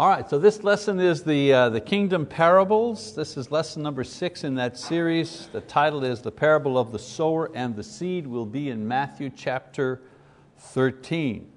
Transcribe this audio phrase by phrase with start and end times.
[0.00, 3.14] All right, so this lesson is the, uh, the Kingdom Parables.
[3.14, 5.48] This is lesson number six in that series.
[5.52, 9.28] The title is The Parable of the Sower and the Seed, will be in Matthew
[9.28, 10.00] chapter
[10.56, 11.52] 13.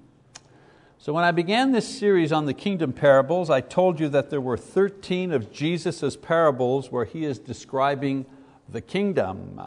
[0.98, 4.42] So when I began this series on the Kingdom Parables, I told you that there
[4.42, 8.26] were 13 of Jesus' parables where He is describing
[8.68, 9.58] the kingdom.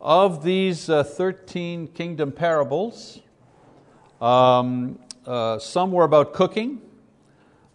[0.00, 3.22] Of these uh, 13 kingdom parables,
[4.20, 6.82] um, uh, some were about cooking,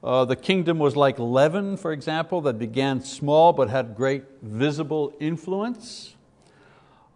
[0.03, 5.13] uh, the kingdom was like leaven, for example, that began small but had great visible
[5.21, 6.15] influence.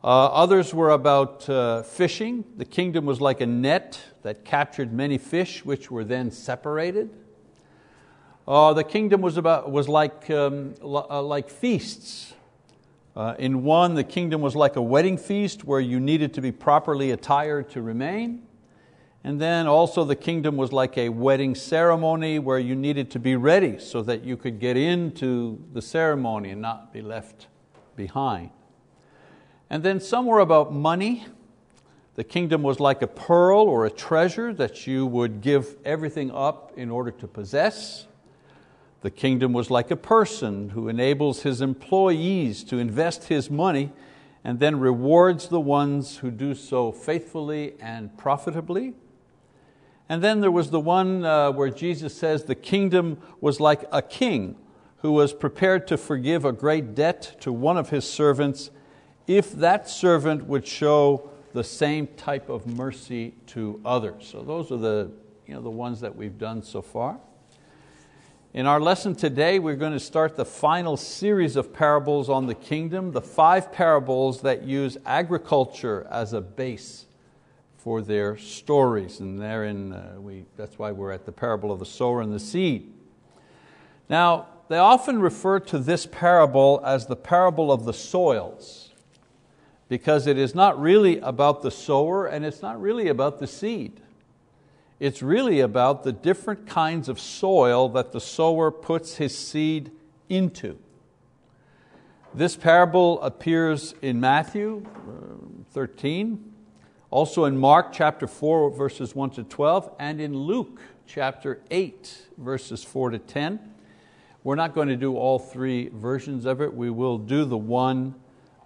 [0.01, 2.45] Uh, others were about uh, fishing.
[2.55, 7.09] The kingdom was like a net that captured many fish, which were then separated.
[8.47, 12.33] Uh, the kingdom was, about, was like, um, uh, like feasts.
[13.17, 16.53] Uh, in one, the kingdom was like a wedding feast where you needed to be
[16.53, 18.46] properly attired to remain.
[19.23, 23.35] And then also the kingdom was like a wedding ceremony where you needed to be
[23.35, 27.47] ready so that you could get into the ceremony and not be left
[27.95, 28.51] behind.
[29.69, 31.25] And then somewhere about money.
[32.15, 36.71] The kingdom was like a pearl or a treasure that you would give everything up
[36.75, 38.07] in order to possess.
[39.01, 43.91] The kingdom was like a person who enables his employees to invest his money
[44.43, 48.95] and then rewards the ones who do so faithfully and profitably.
[50.09, 54.01] And then there was the one uh, where Jesus says the kingdom was like a
[54.01, 54.55] king
[54.97, 58.71] who was prepared to forgive a great debt to one of his servants
[59.27, 64.27] if that servant would show the same type of mercy to others.
[64.27, 65.11] So those are the,
[65.45, 67.19] you know, the ones that we've done so far.
[68.53, 72.55] In our lesson today, we're going to start the final series of parables on the
[72.55, 77.06] kingdom, the five parables that use agriculture as a base
[77.87, 79.21] for their stories.
[79.21, 82.39] And therein, uh, we, that's why we're at the parable of the sower and the
[82.39, 82.91] seed.
[84.09, 88.93] Now, they often refer to this parable as the parable of the soils
[89.87, 94.01] because it is not really about the sower and it's not really about the seed.
[94.99, 99.91] It's really about the different kinds of soil that the sower puts his seed
[100.27, 100.77] into.
[102.33, 106.46] This parable appears in Matthew uh, 13,
[107.09, 112.83] also in Mark chapter 4, verses 1 to 12, and in Luke chapter 8, verses
[112.83, 113.59] 4 to 10.
[114.43, 116.73] We're not going to do all three versions of it.
[116.73, 118.15] We will do the one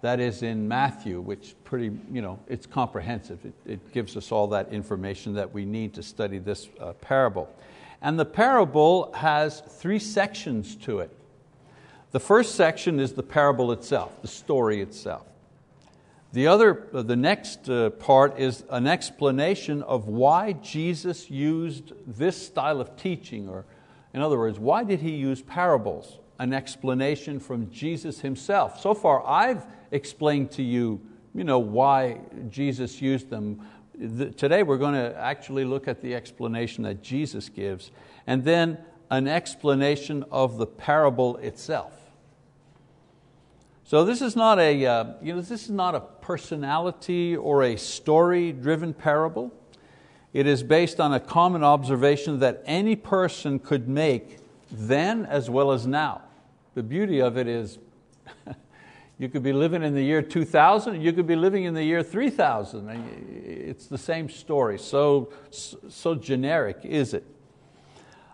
[0.00, 3.44] that is in Matthew, which pretty, you know, it's comprehensive.
[3.44, 7.48] It, it gives us all that information that we need to study this uh, parable.
[8.00, 11.10] And the parable has three sections to it.
[12.10, 15.26] The first section is the parable itself, the story itself.
[16.32, 22.46] The, other, uh, the next uh, part is an explanation of why Jesus used this
[22.46, 23.66] style of teaching, or
[24.14, 26.18] in other words, why did He use parables?
[26.38, 28.80] An explanation from Jesus Himself.
[28.80, 31.02] So far I've explained to you,
[31.34, 33.60] you know, why Jesus used them.
[34.36, 37.90] Today we're going to actually look at the explanation that Jesus gives,
[38.26, 38.78] and then
[39.10, 41.92] an explanation of the parable itself.
[43.84, 47.76] So this is not a, uh, you know, this is not a personality or a
[47.76, 49.52] story-driven parable.
[50.32, 54.38] It is based on a common observation that any person could make
[54.70, 56.22] then as well as now.
[56.74, 57.78] The beauty of it is
[59.18, 62.02] you could be living in the year 2000, you could be living in the year
[62.02, 62.88] 3000.
[63.44, 67.26] It's the same story, so, so generic is it.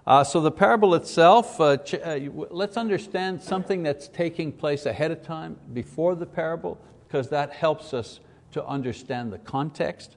[0.07, 2.19] Uh, so the parable itself, uh, uh,
[2.51, 6.79] let's understand something that's taking place ahead of time, before the parable,
[7.09, 8.21] because that helps us
[8.53, 10.17] to understand the context.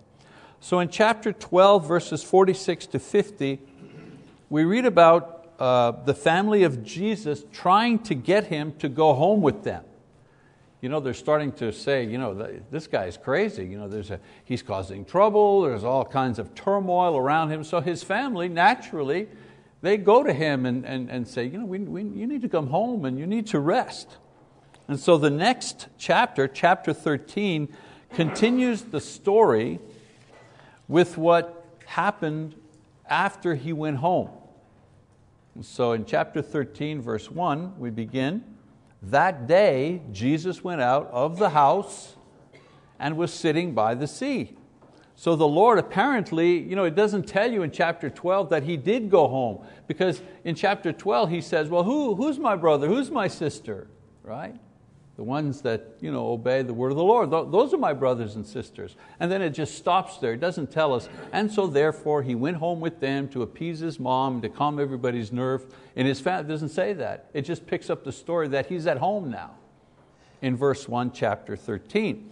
[0.59, 3.59] So in chapter 12, verses 46 to 50,
[4.49, 9.41] we read about uh, the family of Jesus trying to get Him to go home
[9.41, 9.83] with them.
[10.81, 12.33] You know, they're starting to say, you know,
[12.69, 13.65] this guy is crazy.
[13.65, 17.63] You know, there's a, he's causing trouble, there's all kinds of turmoil around him.
[17.63, 19.27] So his family naturally
[19.81, 22.49] they go to him and, and, and say, you, know, we, we, you need to
[22.49, 24.17] come home and you need to rest.
[24.91, 27.69] And so the next chapter, chapter 13,
[28.13, 29.79] continues the story
[30.89, 32.55] with what happened
[33.09, 34.29] after he went home.
[35.55, 38.43] And so in chapter 13, verse 1, we begin,
[39.03, 42.17] that day Jesus went out of the house
[42.99, 44.57] and was sitting by the sea.
[45.15, 48.75] So the Lord apparently, you know, it doesn't tell you in chapter 12 that he
[48.75, 53.09] did go home, because in chapter 12 he says, well, who, who's my brother, who's
[53.09, 53.87] my sister,
[54.21, 54.57] right?
[55.21, 57.29] The ones that you know, obey the word of the Lord.
[57.29, 58.95] Those are my brothers and sisters.
[59.19, 60.33] And then it just stops there.
[60.33, 61.09] It doesn't tell us.
[61.31, 65.31] And so therefore he went home with them to appease his mom, to calm everybody's
[65.31, 65.71] nerve.
[65.95, 67.29] And his family, doesn't say that.
[67.35, 69.51] It just picks up the story that he's at home now
[70.41, 72.31] in verse 1, chapter 13.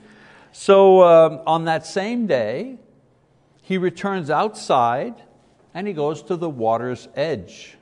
[0.52, 2.80] So um, on that same day,
[3.62, 5.14] he returns outside
[5.76, 7.78] and he goes to the water's edge.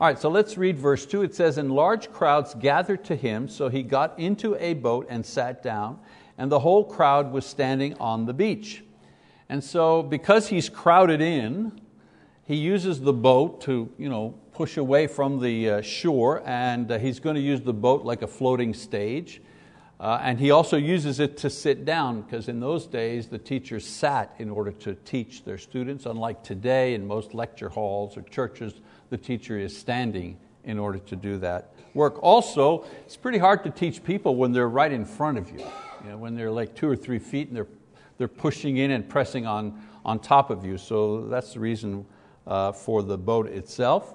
[0.00, 1.22] All right, so let's read verse 2.
[1.22, 5.24] It says, And large crowds gathered to him, so he got into a boat and
[5.24, 6.00] sat down,
[6.36, 8.82] and the whole crowd was standing on the beach.
[9.48, 11.80] And so, because he's crowded in,
[12.44, 16.98] he uses the boat to you know, push away from the uh, shore, and uh,
[16.98, 19.42] he's going to use the boat like a floating stage.
[20.00, 23.86] Uh, and he also uses it to sit down, because in those days the teachers
[23.86, 28.74] sat in order to teach their students, unlike today in most lecture halls or churches
[29.14, 32.20] the teacher is standing in order to do that work.
[32.20, 35.60] Also, it's pretty hard to teach people when they're right in front of you,
[36.02, 37.68] you know, when they're like two or three feet and they're,
[38.18, 40.76] they're pushing in and pressing on, on top of you.
[40.76, 42.04] So that's the reason
[42.44, 44.12] uh, for the boat itself.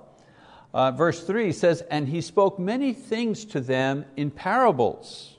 [0.74, 5.38] Uh, verse 3 says, And he spoke many things to them in parables.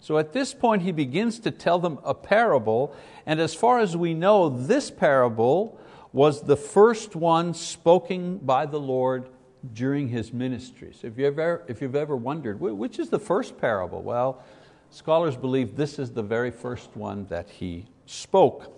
[0.00, 2.96] So at this point, he begins to tell them a parable,
[3.26, 5.78] and as far as we know, this parable
[6.12, 9.28] was the first one spoken by the Lord
[9.74, 10.92] during His ministry.
[10.92, 14.02] So if you've ever, if you've ever wondered, which is the first parable?
[14.02, 14.42] Well,
[14.90, 18.74] scholars believe this is the very first one that He spoke.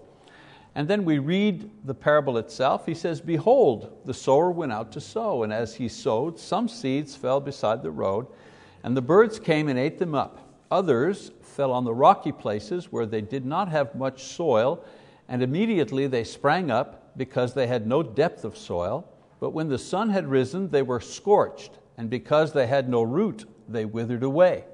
[0.75, 2.87] And then we read the parable itself.
[2.87, 7.17] He says, Behold, the sower went out to sow, and as he sowed, some seeds
[7.17, 8.27] fell beside the road,
[8.85, 10.39] and the birds came and ate them up.
[10.71, 14.85] Others fell on the rocky places where they did not have much soil,
[15.29, 19.07] and immediately they sprang up because they had no depth of soil,
[19.41, 23.47] but when the sun had risen, they were scorched, and because they had no root,
[23.69, 24.65] they withered away.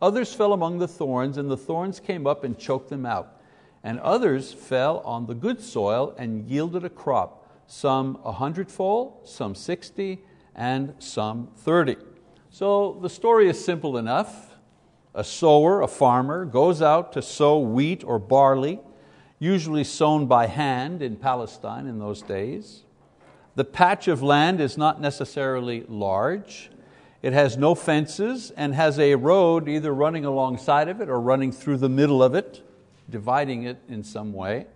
[0.00, 3.40] Others fell among the thorns, and the thorns came up and choked them out.
[3.82, 9.54] And others fell on the good soil and yielded a crop, some a hundredfold, some
[9.54, 10.20] sixty,
[10.54, 11.96] and some thirty.
[12.50, 14.56] So the story is simple enough.
[15.14, 18.80] A sower, a farmer, goes out to sow wheat or barley
[19.38, 22.82] usually sown by hand in Palestine in those days.
[23.54, 26.70] The patch of land is not necessarily large.
[27.22, 31.50] It has no fences and has a road either running alongside of it or running
[31.50, 32.62] through the middle of it,
[33.10, 34.66] dividing it in some way.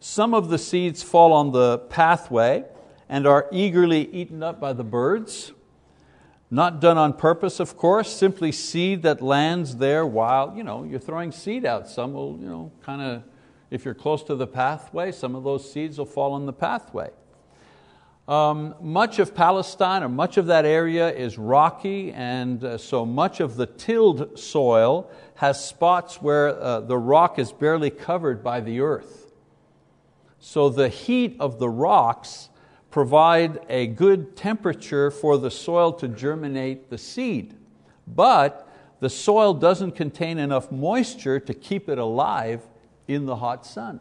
[0.00, 2.64] Some of the seeds fall on the pathway
[3.08, 5.52] and are eagerly eaten up by the birds.
[6.50, 11.00] Not done on purpose, of course, simply seed that lands there while you know, you're
[11.00, 11.88] throwing seed out.
[11.88, 13.22] Some will you know, kind of
[13.70, 17.10] if you're close to the pathway, some of those seeds will fall on the pathway.
[18.26, 23.40] Um, much of Palestine, or much of that area, is rocky, and uh, so much
[23.40, 28.80] of the tilled soil has spots where uh, the rock is barely covered by the
[28.80, 29.32] earth.
[30.40, 32.50] So the heat of the rocks
[32.90, 37.54] provide a good temperature for the soil to germinate the seed.
[38.06, 38.68] But
[39.00, 42.62] the soil doesn't contain enough moisture to keep it alive
[43.08, 44.00] in the hot sun.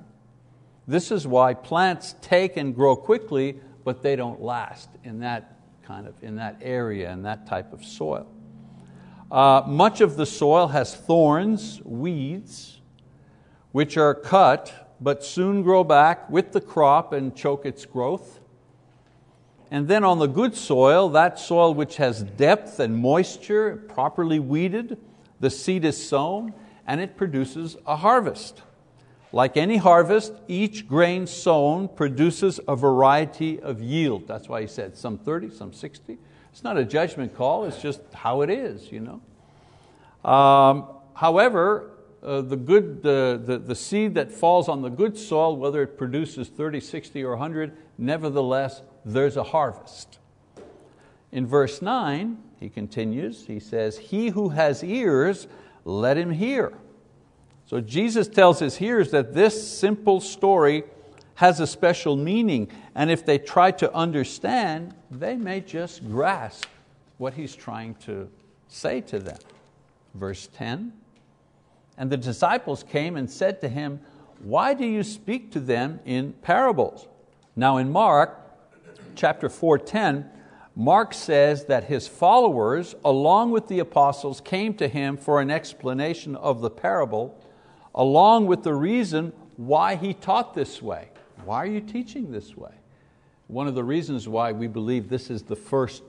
[0.88, 6.06] This is why plants take and grow quickly, but they don't last in that kind
[6.06, 8.28] of in that area and that type of soil.
[9.32, 12.80] Uh, much of the soil has thorns, weeds,
[13.72, 18.40] which are cut but soon grow back with the crop and choke its growth.
[19.70, 24.98] And then on the good soil, that soil which has depth and moisture, properly weeded,
[25.40, 26.54] the seed is sown
[26.88, 28.62] and it produces a harvest.
[29.34, 34.28] Like any harvest, each grain sown produces a variety of yield.
[34.28, 36.18] That's why he said some 30, some 60.
[36.52, 38.92] It's not a judgment call, it's just how it is.
[38.92, 40.30] You know?
[40.30, 41.92] Um, however,
[42.24, 45.98] uh, the, good, uh, the, the seed that falls on the good soil, whether it
[45.98, 50.20] produces 30, 60, or 100, nevertheless, there's a harvest.
[51.32, 55.48] In verse 9, he continues, he says, He who has ears,
[55.86, 56.74] let him hear.
[57.68, 60.86] So Jesus tells his hearers that this simple story
[61.36, 66.66] has a special meaning, and if they try to understand, they may just grasp
[67.18, 68.30] what he's trying to
[68.70, 69.38] say to them.
[70.16, 70.94] Verse 10
[71.98, 74.00] And the disciples came and said to him,
[74.40, 77.08] Why do you speak to them in parables?
[77.56, 78.40] Now, in Mark
[79.16, 80.30] chapter 4:10,
[80.76, 86.36] Mark says that his followers, along with the apostles, came to him for an explanation
[86.36, 87.36] of the parable
[87.98, 91.10] along with the reason why he taught this way.
[91.44, 92.72] Why are you teaching this way?
[93.48, 96.04] One of the reasons why we believe this is the first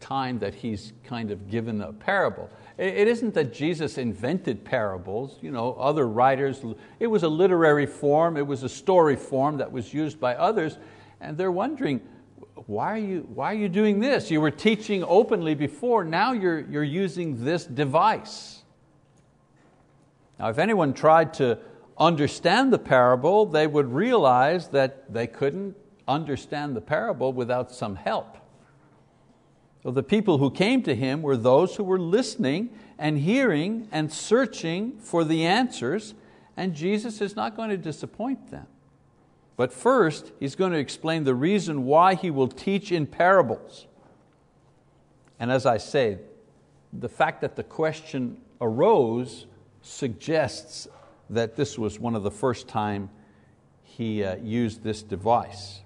[0.00, 2.48] time that He's kind of given a parable.
[2.76, 6.62] It isn't that Jesus invented parables, you know, other writers,
[7.00, 10.78] it was a literary form, it was a story form that was used by others,
[11.20, 12.00] and they're wondering,
[12.66, 14.30] why are you, why are you doing this?
[14.30, 18.57] You were teaching openly before, now you're, you're using this device.
[20.38, 21.58] Now if anyone tried to
[21.98, 25.76] understand the parable, they would realize that they couldn't
[26.06, 28.38] understand the parable without some help.
[29.82, 34.12] So the people who came to Him were those who were listening and hearing and
[34.12, 36.14] searching for the answers,
[36.56, 38.66] and Jesus is not going to disappoint them.
[39.56, 43.86] But first, He's going to explain the reason why He will teach in parables.
[45.38, 46.18] And as I say,
[46.92, 49.46] the fact that the question arose
[49.88, 50.86] suggests
[51.30, 53.10] that this was one of the first time
[53.82, 55.80] he uh, used this device.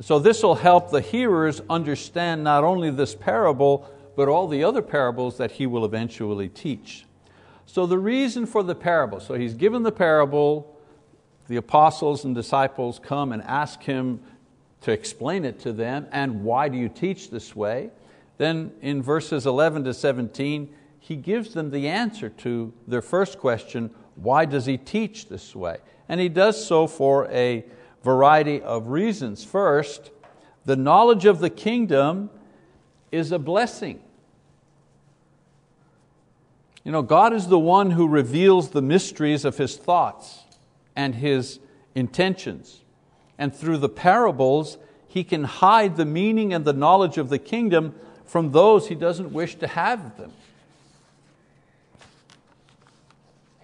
[0.00, 4.82] So this will help the hearers understand not only this parable, but all the other
[4.82, 7.06] parables that he will eventually teach.
[7.66, 10.78] So the reason for the parable, so he's given the parable,
[11.48, 14.20] the apostles and disciples come and ask him
[14.82, 17.90] to explain it to them, and why do you teach this way?
[18.36, 23.90] Then in verses 11 to 17, he gives them the answer to their first question,
[24.14, 25.76] why does he teach this way?
[26.08, 27.62] And he does so for a
[28.02, 29.44] variety of reasons.
[29.44, 30.10] First,
[30.64, 32.30] the knowledge of the kingdom
[33.12, 34.00] is a blessing.
[36.84, 40.44] You know, God is the one who reveals the mysteries of His thoughts
[40.96, 41.60] and His
[41.94, 42.80] intentions.
[43.36, 47.94] And through the parables, He can hide the meaning and the knowledge of the kingdom
[48.24, 50.32] from those He doesn't wish to have them.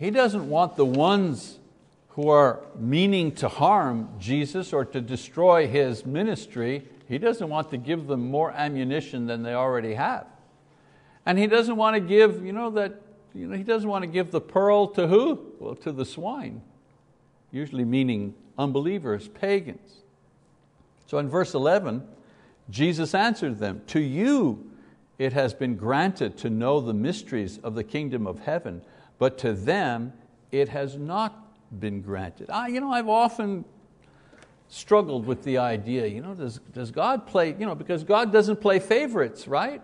[0.00, 1.59] He doesn't want the ones
[2.11, 7.76] who are meaning to harm Jesus or to destroy His ministry, He doesn't want to
[7.76, 10.26] give them more ammunition than they already have.
[11.26, 12.95] And He doesn't want to give, you know, that,
[13.35, 15.52] you know, He doesn't want to give the pearl to who?
[15.59, 16.62] Well, to the swine,
[17.52, 19.99] usually meaning unbelievers, pagans.
[21.09, 22.09] So in verse 11,
[22.71, 24.71] Jesus answered them, To you
[25.19, 28.80] it has been granted to know the mysteries of the kingdom of heaven,
[29.20, 30.12] but to them
[30.50, 31.46] it has not
[31.78, 32.50] been granted.
[32.50, 33.64] I, you know, I've often
[34.68, 38.60] struggled with the idea, you know, does, does God play, you know, because God doesn't
[38.60, 39.82] play favorites, right?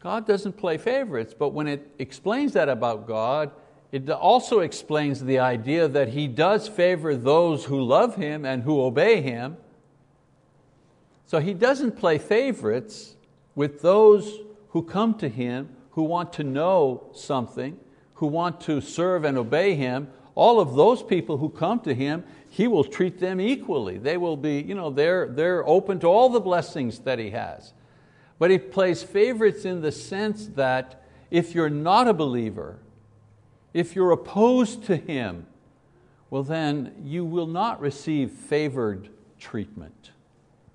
[0.00, 3.50] God doesn't play favorites, but when it explains that about God,
[3.90, 8.80] it also explains the idea that He does favor those who love Him and who
[8.80, 9.56] obey Him.
[11.26, 13.16] So He doesn't play favorites
[13.54, 17.78] with those who come to Him, who want to know something,
[18.14, 22.24] who want to serve and obey Him, all of those people who come to Him,
[22.48, 23.98] He will treat them equally.
[23.98, 27.72] They will be, you know, they're, they're open to all the blessings that He has.
[28.38, 32.78] But He plays favorites in the sense that if you're not a believer,
[33.72, 35.46] if you're opposed to Him,
[36.28, 40.10] well then you will not receive favored treatment.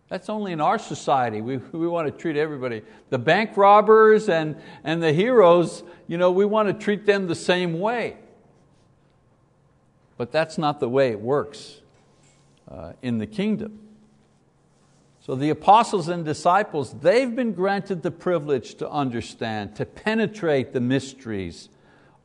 [0.10, 1.40] That's only in our society.
[1.42, 2.82] We, we want to treat everybody.
[3.12, 7.36] The bank robbers and, and the heroes, you know, we want to treat them the
[7.36, 8.18] same way.
[10.18, 11.82] But that's not the way it works
[12.70, 13.80] uh, in the kingdom.
[15.22, 20.82] So the apostles and disciples, they've been granted the privilege to understand, to penetrate the
[20.82, 21.70] mysteries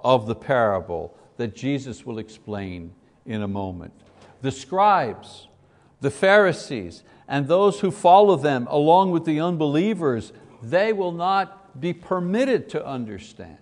[0.00, 2.93] of the parable that Jesus will explain
[3.26, 3.93] in a moment.
[4.41, 5.49] The scribes,
[6.00, 11.93] the Pharisees, and those who follow them, along with the unbelievers, they will not be
[11.93, 13.59] permitted to understand.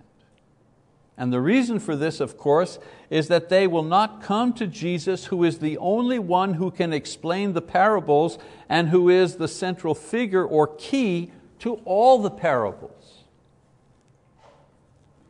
[1.17, 2.79] And the reason for this, of course,
[3.09, 6.91] is that they will not come to Jesus, who is the only one who can
[6.91, 13.23] explain the parables and who is the central figure or key to all the parables.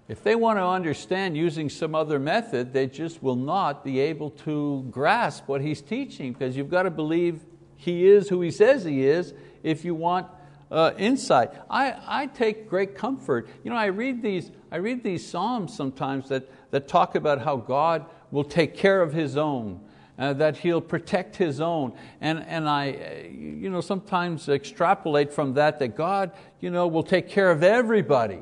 [0.07, 4.31] If they want to understand using some other method, they just will not be able
[4.31, 7.41] to grasp what he's teaching because you've got to believe
[7.83, 10.27] he is who He says He is if you want
[10.71, 11.51] uh, insight.
[11.69, 13.49] I, I take great comfort.
[13.61, 17.57] You know, I read these, I read these Psalms sometimes that, that talk about how
[17.57, 19.81] God will take care of His own.
[20.17, 21.91] Uh, that He'll protect His own.
[22.21, 27.03] And, and I uh, you know, sometimes extrapolate from that that God you know, will
[27.03, 28.39] take care of everybody.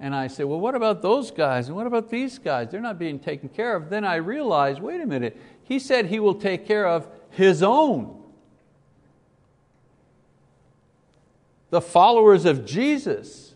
[0.00, 1.68] And I say, well, what about those guys?
[1.68, 2.70] And what about these guys?
[2.70, 3.90] They're not being taken care of.
[3.90, 8.23] Then I realize, wait a minute, He said He will take care of His own.
[11.74, 13.52] The followers of Jesus.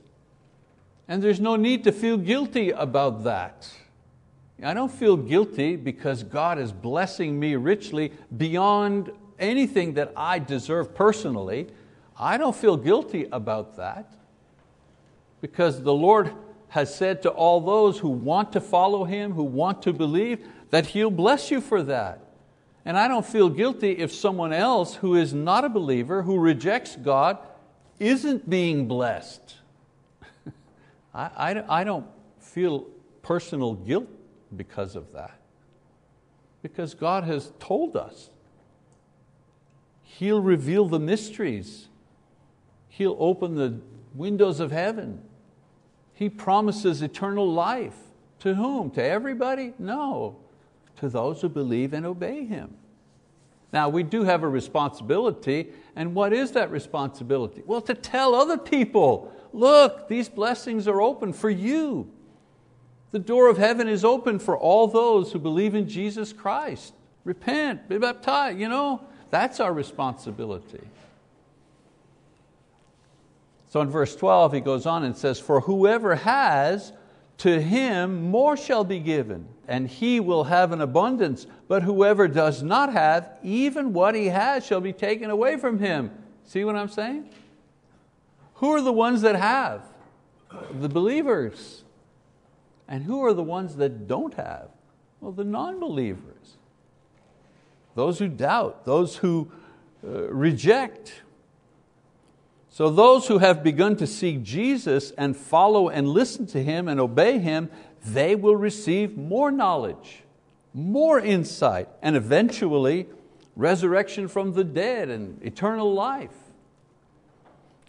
[1.06, 3.72] And there's no need to feel guilty about that.
[4.60, 10.96] I don't feel guilty because God is blessing me richly beyond anything that I deserve
[10.96, 11.68] personally.
[12.18, 14.12] I don't feel guilty about that
[15.40, 16.34] because the Lord
[16.70, 20.86] has said to all those who want to follow Him, who want to believe, that
[20.86, 22.18] He'll bless you for that.
[22.84, 26.96] And I don't feel guilty if someone else who is not a believer, who rejects
[26.96, 27.38] God,
[27.98, 29.56] isn't being blessed.
[31.14, 32.06] I, I, I don't
[32.40, 32.86] feel
[33.22, 34.08] personal guilt
[34.56, 35.38] because of that.
[36.62, 38.30] Because God has told us.
[40.02, 41.88] He'll reveal the mysteries.
[42.88, 43.80] He'll open the
[44.14, 45.22] windows of heaven.
[46.14, 47.94] He promises eternal life.
[48.40, 48.90] To whom?
[48.92, 49.74] To everybody?
[49.78, 50.36] No.
[50.96, 52.74] To those who believe and obey Him.
[53.72, 57.64] Now, we do have a responsibility, and what is that responsibility?
[57.66, 62.08] Well, to tell other people, look, these blessings are open for you.
[63.10, 66.94] The door of heaven is open for all those who believe in Jesus Christ.
[67.24, 69.00] Repent, be baptized, you know,
[69.30, 70.86] that's our responsibility.
[73.70, 76.92] So in verse 12, he goes on and says, For whoever has,
[77.38, 81.46] to him more shall be given, and he will have an abundance.
[81.68, 86.10] But whoever does not have, even what he has shall be taken away from him.
[86.44, 87.28] See what I'm saying?
[88.54, 89.82] Who are the ones that have?
[90.80, 91.84] The believers.
[92.88, 94.70] And who are the ones that don't have?
[95.20, 96.56] Well, the non believers.
[97.94, 99.50] Those who doubt, those who
[100.04, 101.22] uh, reject.
[102.78, 107.00] So those who have begun to seek Jesus and follow and listen to Him and
[107.00, 107.70] obey Him,
[108.04, 110.22] they will receive more knowledge,
[110.72, 113.08] more insight, and eventually
[113.56, 116.36] resurrection from the dead and eternal life.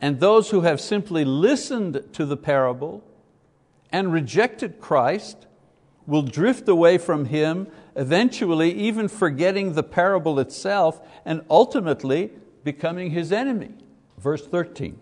[0.01, 3.03] And those who have simply listened to the parable
[3.91, 5.46] and rejected Christ
[6.08, 12.31] will drift away from Him, eventually even forgetting the parable itself and ultimately
[12.63, 13.75] becoming His enemy.
[14.19, 14.99] Verse 13,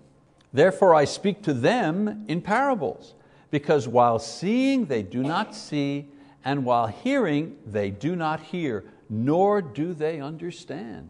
[0.54, 3.16] therefore I speak to them in parables,
[3.50, 6.08] because while seeing they do not see,
[6.46, 11.10] and while hearing they do not hear, nor do they understand.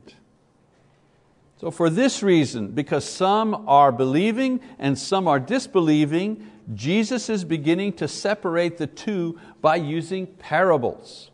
[1.59, 7.93] So for this reason, because some are believing and some are disbelieving, Jesus is beginning
[7.93, 11.31] to separate the two by using parables.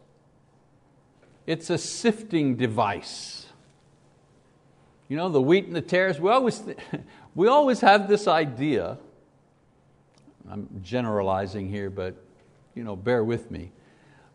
[1.45, 3.42] It's a sifting device.
[5.09, 6.63] You know, the wheat and the tares, we always,
[7.35, 8.97] we always have this idea,
[10.49, 12.15] I'm generalizing here, but
[12.75, 13.71] you know, bear with me,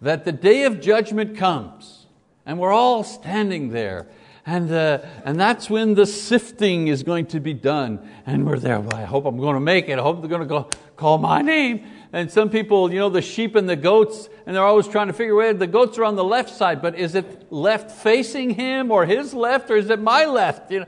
[0.00, 2.07] that the day of judgment comes
[2.46, 4.07] and we're all standing there
[4.48, 8.00] and, uh, and that's when the sifting is going to be done.
[8.24, 9.98] And we're there, well, I hope I'm going to make it.
[9.98, 11.84] I hope they're going to go call my name.
[12.14, 15.12] And some people, you know, the sheep and the goats, and they're always trying to
[15.12, 18.90] figure out, the goats are on the left side, but is it left facing him
[18.90, 20.70] or his left or is it my left?
[20.70, 20.87] You know,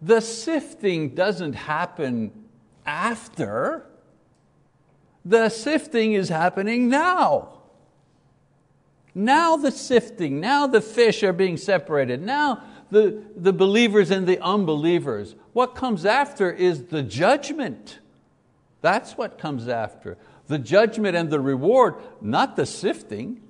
[0.00, 2.32] the sifting doesn't happen
[2.84, 3.86] after.
[5.24, 7.61] The sifting is happening now.
[9.14, 12.22] Now the sifting, now the fish are being separated.
[12.22, 15.34] Now the, the believers and the unbelievers.
[15.52, 17.98] What comes after is the judgment.
[18.80, 20.18] That's what comes after.
[20.48, 23.40] The judgment and the reward, not the sifting.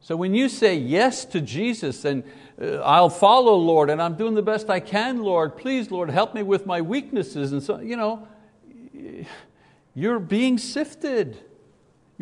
[0.00, 2.24] So when you say yes to Jesus and
[2.60, 6.34] uh, I'll follow, Lord, and I'm doing the best I can, Lord, please, Lord, help
[6.34, 8.28] me with my weaknesses, and so, you know,
[9.94, 11.38] you're being sifted.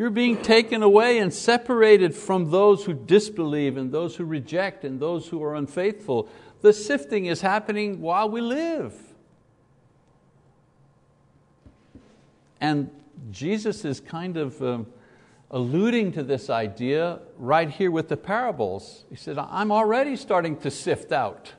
[0.01, 4.99] You're being taken away and separated from those who disbelieve and those who reject and
[4.99, 6.27] those who are unfaithful.
[6.63, 8.95] The sifting is happening while we live.
[12.63, 12.91] And
[13.31, 14.87] Jesus is kind of um,
[15.51, 19.05] alluding to this idea right here with the parables.
[19.11, 21.53] He said, I'm already starting to sift out,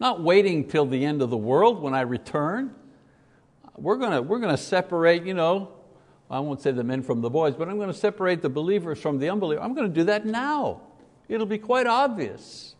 [0.00, 2.74] not waiting till the end of the world when I return.
[3.76, 5.74] We're going to, we're going to separate, you know,
[6.30, 9.00] I won't say the men from the boys, but I'm going to separate the believers
[9.00, 9.64] from the unbelievers.
[9.64, 10.82] I'm going to do that now.
[11.28, 12.74] It'll be quite obvious.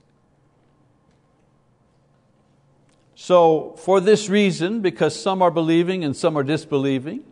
[3.15, 7.25] So, for this reason, because some are believing and some are disbelieving,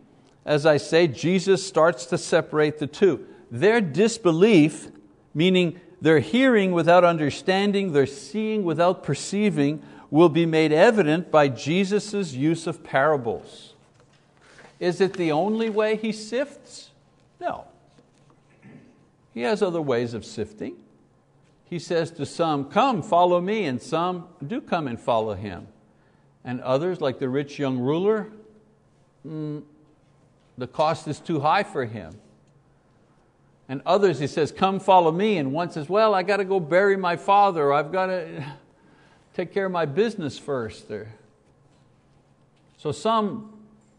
[0.45, 3.25] as I say, Jesus starts to separate the two.
[3.51, 4.89] Their disbelief,
[5.33, 12.33] meaning their hearing without understanding, their seeing without perceiving, will be made evident by Jesus'
[12.33, 13.66] use of parables.
[14.79, 16.91] Is it the only way He sifts?
[17.39, 17.65] No.
[19.33, 20.75] He has other ways of sifting.
[21.65, 25.67] He says to some, Come, follow me, and some do come and follow Him.
[26.43, 28.27] And others, like the rich young ruler,
[29.27, 29.63] mm,
[30.57, 32.13] the cost is too high for him.
[33.69, 35.37] And others, he says, come follow me.
[35.37, 37.65] And one says, well, I got to go bury my father.
[37.65, 38.45] or I've got to
[39.35, 40.89] take care of my business first.
[42.77, 43.56] So some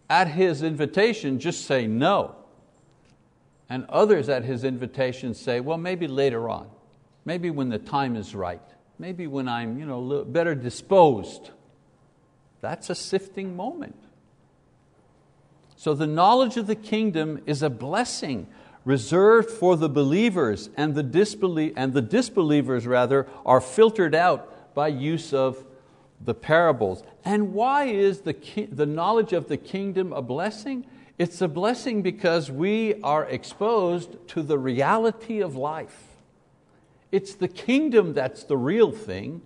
[0.09, 2.35] at His invitation just say no.
[3.69, 6.69] And others at His invitation say, well, maybe later on,
[7.25, 8.63] maybe when the time is right,
[8.99, 11.51] maybe when I'm you know, better disposed.
[12.61, 13.97] That's a sifting moment.
[15.77, 18.49] So the knowledge of the kingdom is a blessing
[18.85, 24.89] reserved for the believers and the, disbelie- and the disbelievers rather are filtered out by
[24.89, 25.63] use of
[26.21, 27.03] the parables.
[27.25, 30.87] And why is the, ki- the knowledge of the kingdom a blessing?
[31.19, 36.05] It's a blessing because we are exposed to the reality of life.
[37.11, 39.43] It's the kingdom that's the real thing.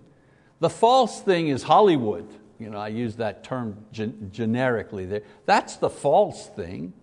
[0.59, 2.27] The false thing is Hollywood.
[2.59, 5.23] You know, I use that term gen- generically there.
[5.45, 6.93] That's the false thing.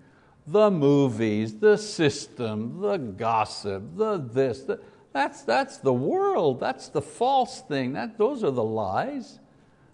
[0.46, 4.80] The movies, the system, the gossip, the this, the,
[5.12, 6.60] that's, that's the world.
[6.60, 7.94] That's the false thing.
[7.94, 9.38] That, those are the lies.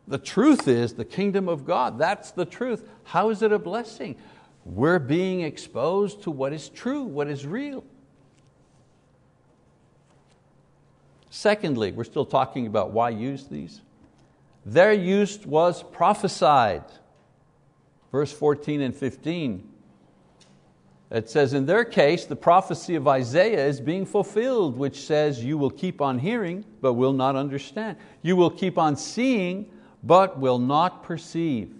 [0.08, 1.98] The truth is the kingdom of God.
[1.98, 2.88] That's the truth.
[3.04, 4.16] How is it a blessing?
[4.64, 7.84] We're being exposed to what is true, what is real.
[11.30, 13.80] Secondly, we're still talking about why use these.
[14.64, 16.84] Their use was prophesied.
[18.10, 19.68] Verse 14 and 15.
[21.10, 25.56] It says, In their case, the prophecy of Isaiah is being fulfilled, which says, You
[25.58, 27.96] will keep on hearing, but will not understand.
[28.22, 29.70] You will keep on seeing,
[30.06, 31.74] but will not perceive.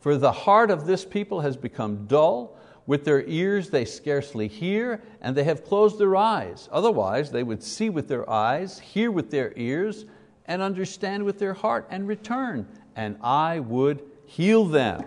[0.00, 5.02] For the heart of this people has become dull, with their ears they scarcely hear,
[5.22, 6.68] and they have closed their eyes.
[6.70, 10.04] Otherwise, they would see with their eyes, hear with their ears,
[10.46, 15.04] and understand with their heart, and return, and I would heal them.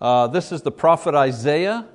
[0.00, 1.88] Uh, this is the prophet Isaiah.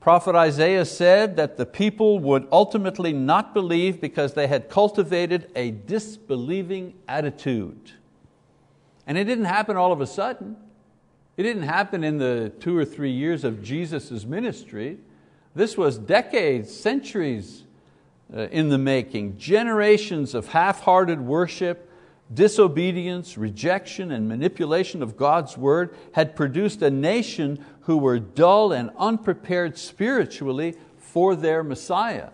[0.00, 5.72] Prophet Isaiah said that the people would ultimately not believe because they had cultivated a
[5.72, 7.92] disbelieving attitude.
[9.06, 10.56] And it didn't happen all of a sudden.
[11.36, 14.98] It didn't happen in the two or three years of Jesus' ministry.
[15.54, 17.64] This was decades, centuries
[18.34, 21.90] uh, in the making, generations of half-hearted worship,
[22.32, 28.90] disobedience, rejection, and manipulation of God's word had produced a nation who were dull and
[28.98, 32.30] unprepared spiritually for their Messiah.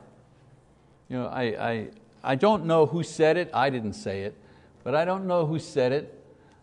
[1.08, 1.88] You know, I, I,
[2.22, 4.34] I don't know who said it, I didn't say it,
[4.84, 6.17] but I don't know who said it,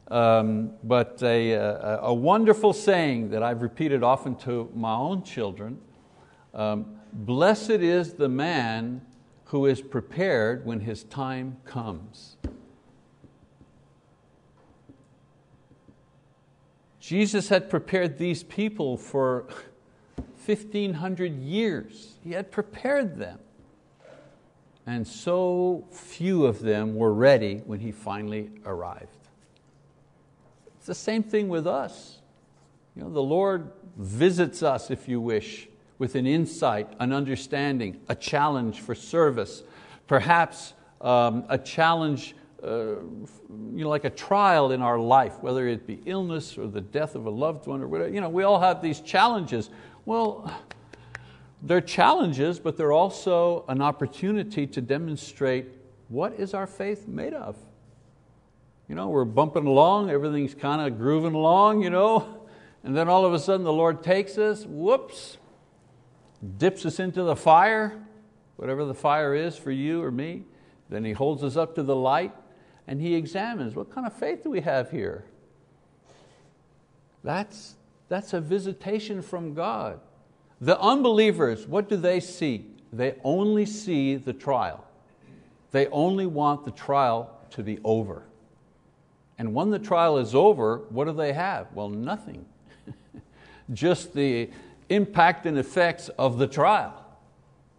[0.10, 5.80] um, but a, a, a, wonderful saying that I've repeated often to my own children,
[6.54, 9.02] um, blessed is the man
[9.46, 12.38] who is prepared when his time comes.
[17.00, 19.46] Jesus had prepared these people for
[20.46, 22.18] 1500 years.
[22.24, 23.40] He had prepared them.
[24.88, 29.15] And so few of them were ready when He finally arrived.
[30.86, 32.20] It's the same thing with us.
[32.96, 35.68] You know, the Lord visits us, if you wish,
[35.98, 39.64] with an insight, an understanding, a challenge for service,
[40.06, 45.88] perhaps um, a challenge, uh, you know, like a trial in our life, whether it
[45.88, 48.12] be illness or the death of a loved one or whatever.
[48.12, 49.72] You know, we all have these challenges.
[50.06, 50.54] Well,
[51.64, 55.66] they're challenges, but they're also an opportunity to demonstrate
[56.10, 57.58] what is our faith made of.
[58.88, 62.42] You know, we're bumping along, everything's kind of grooving along, you know,
[62.84, 65.38] and then all of a sudden the Lord takes us, whoops,
[66.58, 68.00] dips us into the fire,
[68.58, 70.44] whatever the fire is for you or me.
[70.90, 72.34] Then He holds us up to the light
[72.88, 75.26] and He examines what kind of faith do we have here?
[77.24, 77.76] That's,
[78.08, 80.00] that's a visitation from God.
[80.62, 82.68] The unbelievers, what do they see?
[82.94, 84.86] They only see the trial.
[85.72, 88.24] They only want the trial to be over.
[89.38, 91.68] And when the trial is over, what do they have?
[91.74, 92.46] Well, nothing.
[93.74, 94.50] Just the
[94.90, 97.04] impact and effects of the trial,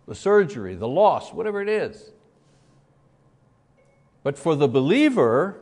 [0.06, 2.10] the surgery, the loss, whatever it is.
[4.22, 5.60] But for the believer,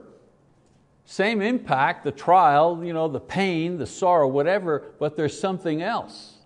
[1.04, 6.38] same impact, the trial, you know, the pain, the sorrow, whatever, but there's something else.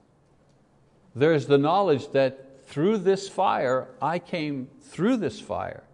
[1.14, 5.84] There's the knowledge that through this fire, I came through this fire,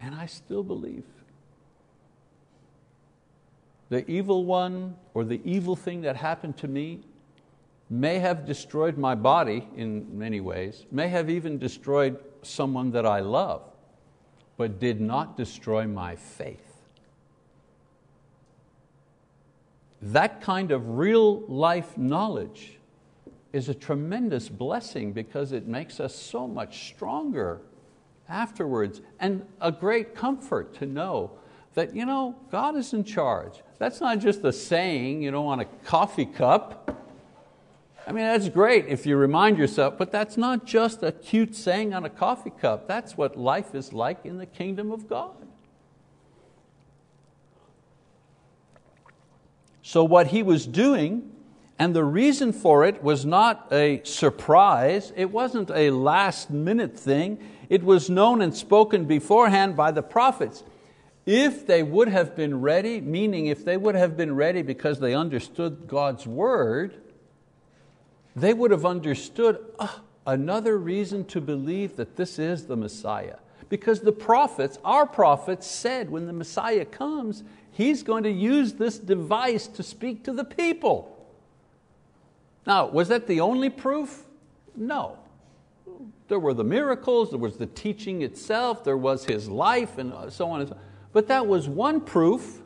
[0.00, 1.04] and I still believe
[3.90, 7.00] the evil one or the evil thing that happened to me
[7.90, 13.18] may have destroyed my body in many ways, may have even destroyed someone that I
[13.20, 13.62] love,
[14.56, 16.70] but did not destroy my faith.
[20.00, 22.78] That kind of real life knowledge
[23.52, 27.60] is a tremendous blessing because it makes us so much stronger
[28.28, 31.32] afterwards and a great comfort to know
[31.74, 33.62] that you know, God is in charge.
[33.80, 37.02] That's not just a saying you know, on a coffee cup.
[38.06, 41.94] I mean, that's great if you remind yourself, but that's not just a cute saying
[41.94, 42.86] on a coffee cup.
[42.86, 45.32] That's what life is like in the kingdom of God.
[49.80, 51.32] So, what he was doing,
[51.78, 57.38] and the reason for it was not a surprise, it wasn't a last minute thing,
[57.70, 60.64] it was known and spoken beforehand by the prophets.
[61.26, 65.14] If they would have been ready, meaning if they would have been ready because they
[65.14, 66.94] understood God's word,
[68.34, 73.36] they would have understood oh, another reason to believe that this is the Messiah.
[73.68, 78.98] Because the prophets, our prophets, said when the Messiah comes, He's going to use this
[78.98, 81.16] device to speak to the people.
[82.66, 84.24] Now, was that the only proof?
[84.76, 85.18] No.
[86.28, 90.50] There were the miracles, there was the teaching itself, there was His life, and so
[90.50, 90.80] on and so on.
[91.12, 92.62] But that was one proof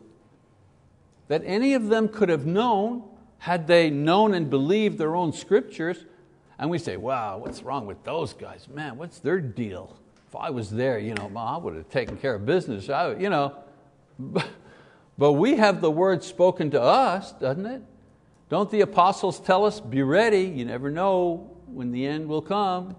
[1.28, 3.02] that any of them could have known
[3.38, 6.04] had they known and believed their own scriptures,
[6.58, 8.68] and we say, wow, what's wrong with those guys?
[8.72, 9.96] Man, what's their deal?
[10.28, 12.88] If I was there, you know, I would have taken care of business.
[12.88, 13.54] I, you know.
[15.18, 17.82] But we have the word spoken to us, doesn't it?
[18.48, 22.96] Don't the apostles tell us, be ready, you never know when the end will come.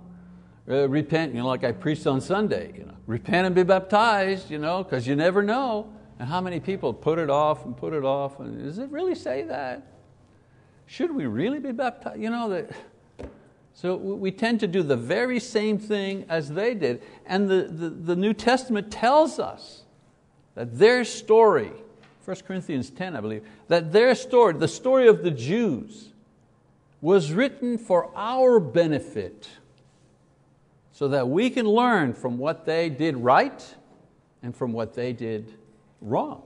[0.67, 4.49] Uh, repent, you know, like I preached on Sunday, you know, repent and be baptized,
[4.49, 5.93] you know, because you never know.
[6.17, 8.39] And how many people put it off and put it off?
[8.39, 9.85] And does it really say that?
[10.87, 12.19] Should we really be baptized?
[12.19, 12.71] You know, that,
[13.73, 17.03] so we tend to do the very same thing as they did.
[17.27, 19.83] And the, the, the New Testament tells us
[20.55, 21.71] that their story,
[22.23, 26.09] 1 Corinthians 10, I believe, that their story, the story of the Jews,
[27.01, 29.49] was written for our benefit
[30.95, 33.75] so that we can learn from what they did right
[34.41, 35.53] and from what they did
[35.99, 36.41] wrong.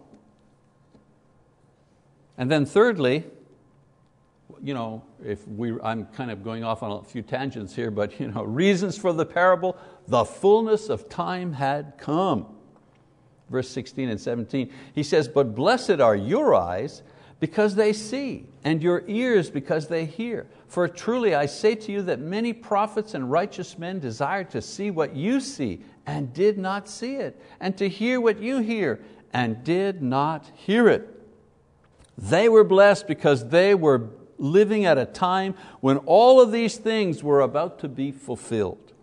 [2.36, 3.26] And then thirdly,
[4.64, 8.20] you know, if we, I'm kind of going off on a few tangents here, but
[8.20, 12.48] you know, reasons for the parable, the fullness of time had come.
[13.52, 17.04] Verse 16 and 17, he says, But blessed are your eyes
[17.40, 20.48] because they see, and your ears because they hear.
[20.68, 24.92] For truly I say to you that many prophets and righteous men desired to see
[24.92, 29.00] what you see and did not see it, and to hear what you hear
[29.32, 31.08] and did not hear it.
[32.18, 37.24] They were blessed because they were living at a time when all of these things
[37.24, 38.94] were about to be fulfilled.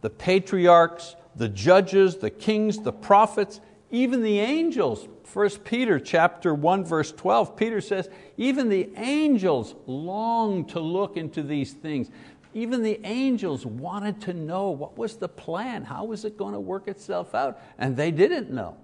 [0.00, 5.06] The patriarchs, the judges, the kings, the prophets, even the angels.
[5.32, 11.42] 1 Peter chapter 1 verse 12, Peter says, even the angels long to look into
[11.42, 12.10] these things.
[12.52, 16.60] Even the angels wanted to know what was the plan, how was it going to
[16.60, 18.76] work itself out, and they didn't know.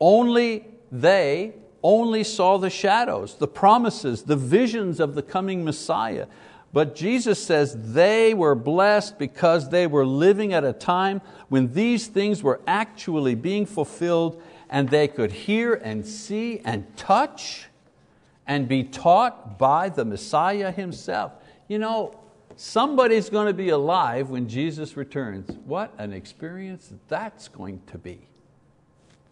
[0.00, 6.26] Only they only saw the shadows, the promises, the visions of the coming Messiah.
[6.72, 12.06] But Jesus says they were blessed because they were living at a time when these
[12.06, 17.66] things were actually being fulfilled and they could hear and see and touch
[18.46, 21.32] and be taught by the Messiah Himself.
[21.68, 22.18] You know,
[22.56, 25.56] somebody's going to be alive when Jesus returns.
[25.64, 28.20] What an experience that's going to be.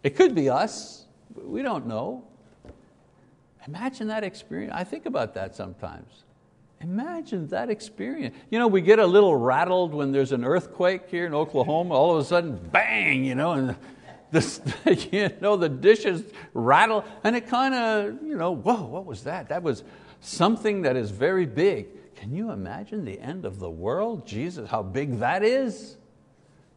[0.03, 2.23] It could be us, we don't know.
[3.67, 4.73] Imagine that experience.
[4.75, 6.23] I think about that sometimes.
[6.81, 8.35] Imagine that experience.
[8.51, 11.95] You know, we get a little rattled when there's an earthquake here in Oklahoma.
[11.95, 13.75] All of a sudden, bang, you know, and
[14.35, 14.61] this,
[15.11, 19.49] you know, the dishes rattle, and it kind of, you know, whoa, what was that?
[19.49, 19.83] That was
[20.19, 21.87] something that is very big.
[22.15, 24.27] Can you imagine the end of the world?
[24.27, 25.97] Jesus, how big that is?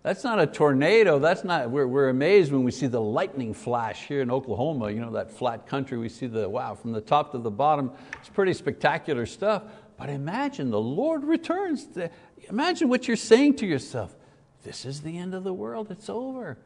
[0.02, 1.18] That's not a tornado.
[1.18, 5.00] That's not, we're, we're amazed when we see the lightning flash here in Oklahoma, you
[5.00, 5.98] know, that flat country.
[5.98, 7.90] We see the, wow, from the top to the bottom.
[8.20, 9.64] It's pretty spectacular stuff.
[9.96, 11.86] But imagine the Lord returns.
[11.94, 12.10] To,
[12.48, 14.14] imagine what you're saying to yourself.
[14.62, 15.90] This is the end of the world.
[15.90, 16.58] It's over.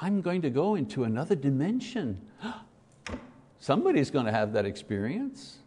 [0.00, 2.20] I'm going to go into another dimension.
[3.60, 5.58] Somebody's going to have that experience.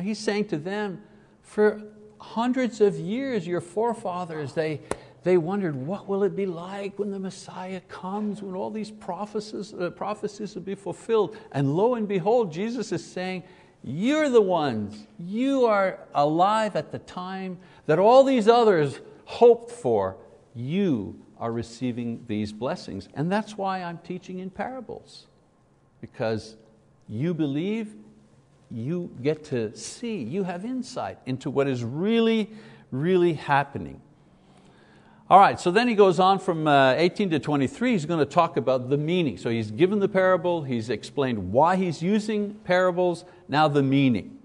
[0.00, 1.00] He's saying to them,
[1.42, 1.82] for
[2.18, 4.80] hundreds of years, your forefathers, they,
[5.22, 9.72] they wondered, what will it be like when the Messiah comes, when all these prophecies,
[9.74, 11.36] uh, prophecies will be fulfilled?
[11.52, 13.44] And lo and behold, Jesus is saying,
[13.84, 20.16] you're the ones, you are alive at the time that all these others hoped for.
[20.54, 23.08] You are receiving these blessings.
[23.14, 25.26] And that's why I'm teaching in parables.
[26.00, 26.54] Because
[27.08, 27.96] you believe,
[28.70, 32.48] you get to see, you have insight into what is really,
[32.92, 34.00] really happening.
[35.28, 38.24] All right, so then he goes on from uh, 18 to 23, he's going to
[38.24, 39.36] talk about the meaning.
[39.36, 44.38] So he's given the parable, he's explained why he's using parables, now the meaning.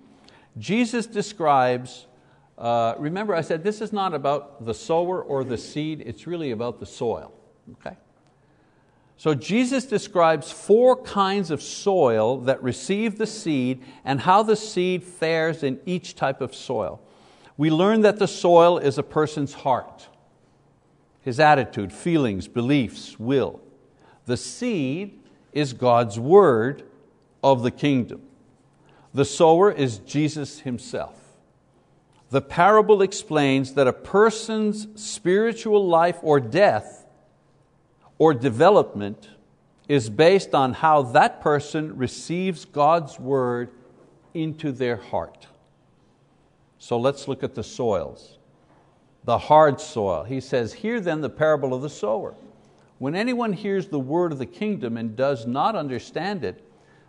[0.57, 2.07] Jesus describes,
[2.57, 6.51] uh, remember I said this is not about the sower or the seed, it's really
[6.51, 7.33] about the soil.
[7.73, 7.95] Okay?
[9.17, 15.03] So Jesus describes four kinds of soil that receive the seed and how the seed
[15.03, 17.01] fares in each type of soil.
[17.57, 20.07] We learn that the soil is a person's heart
[21.27, 23.59] his attitude, feelings, beliefs, will.
[24.27, 25.19] The seed
[25.51, 26.83] is God's word
[27.43, 28.21] of the kingdom.
[29.13, 31.16] The sower is Jesus Himself.
[32.29, 37.05] The parable explains that a person's spiritual life or death
[38.17, 39.29] or development
[39.87, 43.69] is based on how that person receives God's word
[44.33, 45.47] into their heart.
[46.79, 48.37] So let's look at the soils
[49.27, 50.23] the hard soil.
[50.23, 52.33] He says, Hear then the parable of the sower.
[52.97, 56.63] When anyone hears the word of the kingdom and does not understand it,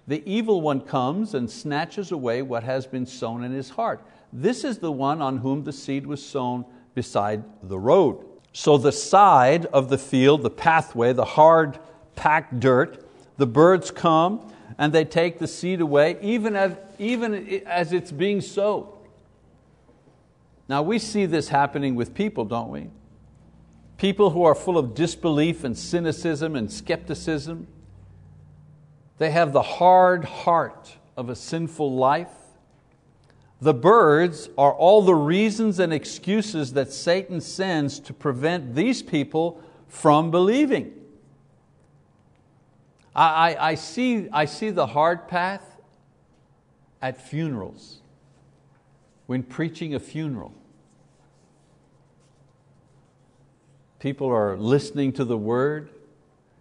[0.08, 4.04] the evil one comes and snatches away what has been sown in his heart.
[4.32, 6.64] This is the one on whom the seed was sown
[6.94, 8.24] beside the road.
[8.52, 11.78] So the side of the field, the pathway, the hard
[12.16, 17.92] packed dirt, the birds come and they take the seed away even as, even as
[17.92, 18.88] it's being sowed.
[20.68, 22.90] Now we see this happening with people, don't we?
[23.96, 27.66] People who are full of disbelief and cynicism and skepticism.
[29.16, 32.28] They have the hard heart of a sinful life.
[33.60, 39.60] The birds are all the reasons and excuses that Satan sends to prevent these people
[39.88, 40.92] from believing.
[43.14, 45.64] I, I, I, see, I see the hard path
[47.02, 48.00] at funerals,
[49.26, 50.52] when preaching a funeral.
[53.98, 55.90] people are listening to the word,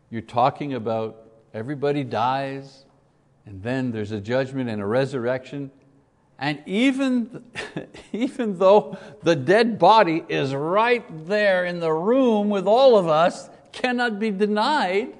[0.09, 2.85] you're talking about everybody dies,
[3.45, 5.69] and then there's a judgment and a resurrection.
[6.39, 7.43] And even,
[8.13, 13.49] even though the dead body is right there in the room with all of us,
[13.71, 15.15] cannot be denied,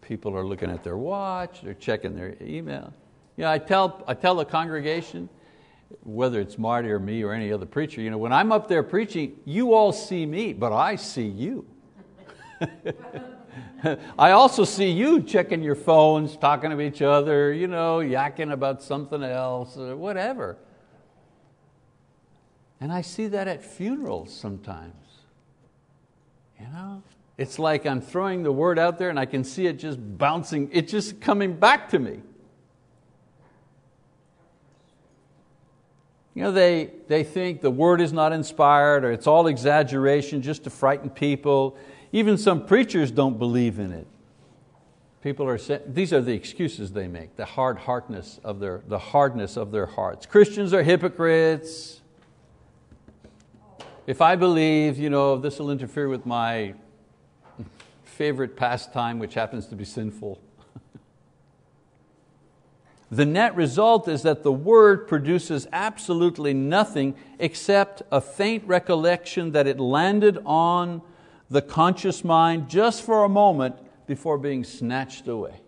[0.00, 2.92] people are looking at their watch, they're checking their email.
[3.36, 5.28] You know, I, tell, I tell the congregation,
[6.02, 8.82] whether it's Marty or me or any other preacher, you know, when I'm up there
[8.82, 11.66] preaching, you all see me, but I see you.
[14.18, 18.82] I also see you checking your phones, talking to each other, you know, yakking about
[18.82, 20.56] something else, or whatever.
[22.80, 24.94] And I see that at funerals sometimes.
[26.58, 27.02] You know?
[27.36, 30.68] It's like I'm throwing the word out there and I can see it just bouncing,
[30.72, 32.20] it just coming back to me.
[36.34, 40.64] You know, they, they think the word is not inspired or it's all exaggeration just
[40.64, 41.76] to frighten people.
[42.12, 44.06] Even some preachers don't believe in it.
[45.22, 48.98] People are saying, these are the excuses they make, the hard hardness of their, the
[48.98, 50.24] hardness of their hearts.
[50.24, 52.00] Christians are hypocrites.
[54.06, 56.74] If I believe you know, this will interfere with my
[58.02, 60.40] favorite pastime, which happens to be sinful,
[63.10, 69.66] the net result is that the word produces absolutely nothing except a faint recollection that
[69.66, 71.02] it landed on
[71.50, 75.60] the conscious mind just for a moment before being snatched away.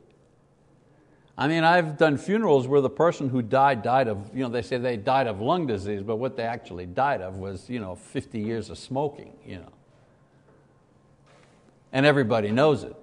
[1.36, 4.62] I mean, I've done funerals where the person who died died of, you know, they
[4.62, 7.96] say they died of lung disease, but what they actually died of was you know,
[7.96, 9.32] 50 years of smoking.
[9.44, 9.72] You know.
[11.92, 12.96] And everybody knows it.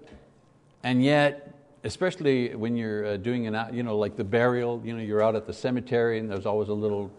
[0.83, 5.01] And yet, especially when you're uh, doing an, you know, like the burial, you know,
[5.01, 7.11] you're out at the cemetery and there's always a little,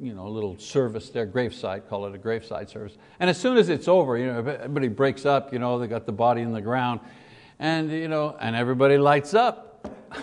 [0.00, 2.96] you know, a little service there, graveside, call it a graveside service.
[3.20, 6.06] And as soon as it's over, you know, everybody breaks up, you know, they got
[6.06, 7.00] the body in the ground,
[7.58, 9.88] and, you know, and everybody lights up.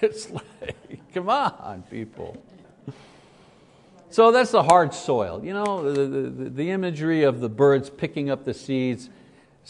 [0.00, 2.42] it's like, come on, people.
[4.10, 5.44] So that's the hard soil.
[5.44, 9.10] You know, the, the, the imagery of the birds picking up the seeds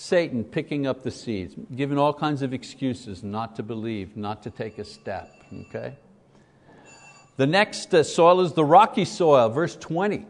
[0.01, 4.51] Satan picking up the seeds, giving all kinds of excuses not to believe, not to
[4.51, 5.29] take a step.
[5.53, 5.97] Okay?
[7.39, 10.27] The next uh, soil is the rocky soil, verse 20.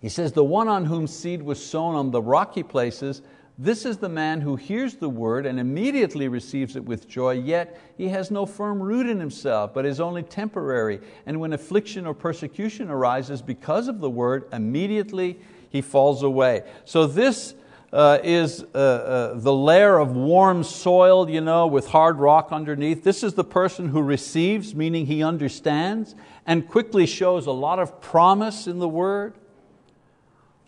[0.00, 3.20] He says, The one on whom seed was sown on the rocky places,
[3.58, 7.78] this is the man who hears the word and immediately receives it with joy, yet
[7.98, 11.00] he has no firm root in himself, but is only temporary.
[11.26, 15.38] And when affliction or persecution arises because of the word, immediately
[15.68, 16.64] he falls away.
[16.86, 17.54] So, this
[17.92, 23.04] uh, is uh, uh, the layer of warm soil you know, with hard rock underneath.
[23.04, 26.14] This is the person who receives, meaning he understands,
[26.46, 29.34] and quickly shows a lot of promise in the word.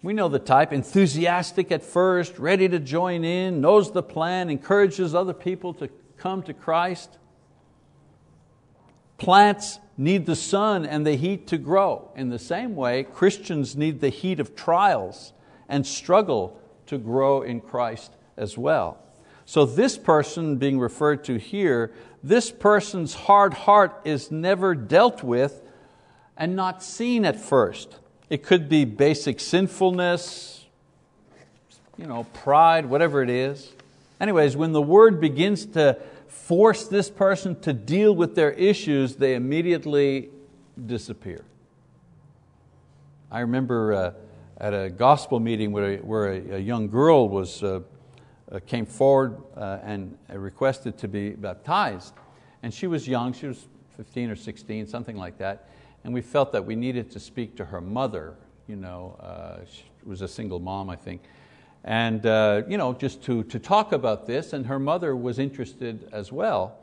[0.03, 5.15] We know the type, enthusiastic at first, ready to join in, knows the plan, encourages
[5.15, 7.19] other people to come to Christ.
[9.17, 12.13] Plants need the sun and the heat to grow.
[12.15, 15.33] In the same way, Christians need the heat of trials
[15.69, 18.99] and struggle to grow in Christ as well.
[19.45, 25.63] So, this person being referred to here, this person's hard heart is never dealt with
[26.37, 27.99] and not seen at first.
[28.29, 30.67] It could be basic sinfulness,
[31.97, 33.73] you know, pride, whatever it is.
[34.21, 39.35] Anyways, when the word begins to force this person to deal with their issues, they
[39.35, 40.29] immediately
[40.87, 41.45] disappear.
[43.31, 44.13] I remember uh,
[44.59, 47.81] at a gospel meeting where, where a, a young girl was, uh,
[48.51, 52.15] uh, came forward uh, and requested to be baptized.
[52.63, 55.69] And she was young, she was 15 or 16, something like that
[56.05, 58.35] and we felt that we needed to speak to her mother.
[58.67, 61.23] You know, uh, she was a single mom, I think,
[61.85, 66.09] and uh, you know, just to, to talk about this, and her mother was interested
[66.13, 66.79] as well.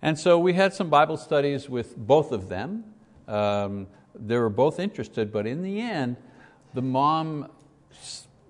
[0.00, 2.84] And so we had some Bible studies with both of them.
[3.26, 6.16] Um, they were both interested, but in the end,
[6.74, 7.50] the mom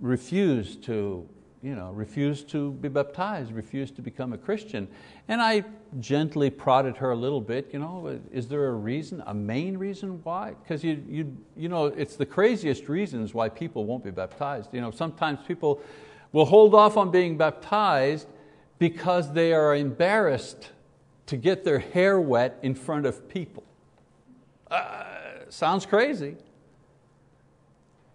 [0.00, 1.28] refused to
[1.62, 4.86] you know, refused to be baptized, refused to become a Christian.
[5.26, 5.64] And I
[5.98, 10.20] gently prodded her a little bit, you know, is there a reason, a main reason
[10.22, 10.54] why?
[10.62, 14.72] Because you, you, you know, it's the craziest reasons why people won't be baptized.
[14.72, 15.80] You know, sometimes people
[16.32, 18.28] will hold off on being baptized
[18.78, 20.70] because they are embarrassed
[21.26, 23.64] to get their hair wet in front of people.
[24.70, 25.04] Uh,
[25.48, 26.36] sounds crazy.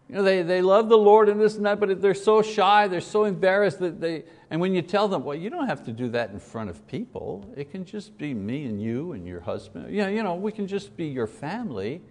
[0.10, 2.88] You know, they, they love the Lord and this and that, but they're so shy,
[2.88, 5.92] they're so embarrassed that they, and when you tell them, well, you don't have to
[5.92, 7.50] do that in front of people.
[7.56, 9.94] It can just be me and you and your husband.
[9.94, 12.02] Yeah, you know, we can just be your family.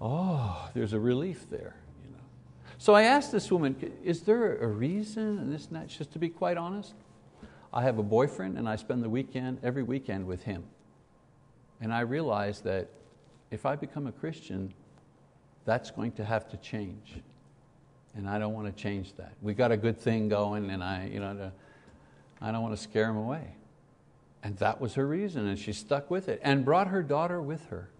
[0.00, 1.76] Oh, there's a relief there.
[2.04, 2.22] You know.
[2.78, 5.88] So I asked this woman, is there a reason and this and that?
[5.88, 6.94] Just to be quite honest,
[7.72, 10.64] I have a boyfriend and I spend the weekend, every weekend with him.
[11.80, 12.88] And I realized that
[13.50, 14.72] if I become a Christian,
[15.66, 17.20] that's going to have to change.
[18.14, 19.34] And I don't want to change that.
[19.42, 21.52] We got a good thing going, and I, you know,
[22.40, 23.54] I don't want to scare him away.
[24.42, 27.66] And that was her reason, and she stuck with it and brought her daughter with
[27.66, 27.90] her.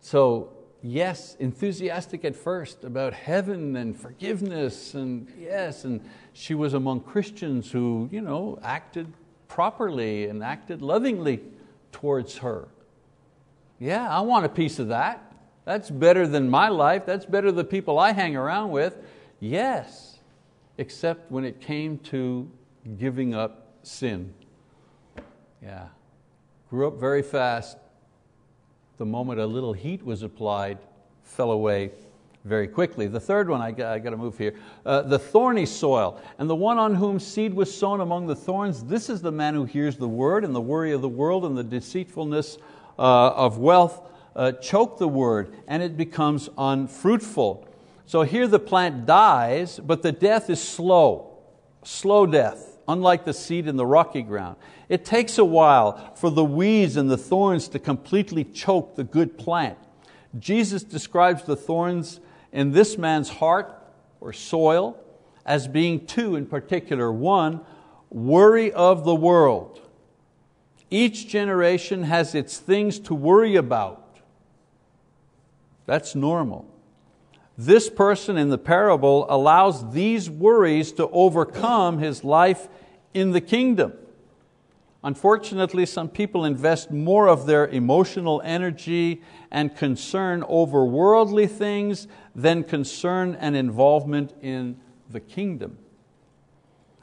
[0.00, 0.50] So,
[0.82, 6.00] yes, enthusiastic at first about heaven and forgiveness, and yes, and
[6.32, 9.12] she was among Christians who you know, acted
[9.46, 11.40] properly and acted lovingly
[11.92, 12.66] towards her.
[13.80, 15.32] Yeah, I want a piece of that.
[15.64, 17.06] That's better than my life.
[17.06, 18.98] That's better than the people I hang around with.
[19.40, 20.18] Yes,
[20.76, 22.48] except when it came to
[22.98, 24.34] giving up sin.
[25.62, 25.86] Yeah.
[26.68, 27.78] Grew up very fast.
[28.98, 30.78] The moment a little heat was applied,
[31.24, 31.92] fell away
[32.44, 33.06] very quickly.
[33.06, 34.54] The third one, I got, I got to move here.
[34.84, 38.84] Uh, the thorny soil, and the one on whom seed was sown among the thorns,
[38.84, 41.56] this is the man who hears the word, and the worry of the world and
[41.56, 42.58] the deceitfulness
[42.98, 44.02] of wealth
[44.36, 47.66] uh, choke the word and it becomes unfruitful.
[48.06, 51.38] So here the plant dies, but the death is slow,
[51.84, 54.56] slow death, unlike the seed in the rocky ground.
[54.88, 59.38] It takes a while for the weeds and the thorns to completely choke the good
[59.38, 59.78] plant.
[60.38, 62.20] Jesus describes the thorns
[62.52, 63.72] in this man's heart
[64.20, 64.98] or soil
[65.46, 67.12] as being two in particular.
[67.12, 67.60] One,
[68.10, 69.80] worry of the world.
[70.90, 74.18] Each generation has its things to worry about.
[75.86, 76.66] That's normal.
[77.56, 82.68] This person in the parable allows these worries to overcome his life
[83.12, 83.92] in the kingdom.
[85.02, 92.64] Unfortunately, some people invest more of their emotional energy and concern over worldly things than
[92.64, 94.78] concern and involvement in
[95.08, 95.78] the kingdom.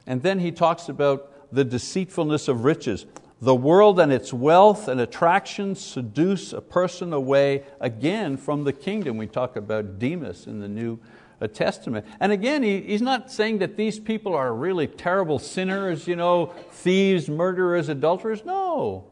[0.06, 3.04] And then he talks about the deceitfulness of riches.
[3.40, 9.16] The world and its wealth and attractions seduce a person away again from the kingdom.
[9.16, 10.98] We talk about Demas in the New
[11.46, 12.04] Testament.
[12.18, 16.46] And again, he, he's not saying that these people are really terrible sinners, you know,
[16.72, 18.44] thieves, murderers, adulterers.
[18.44, 19.04] No,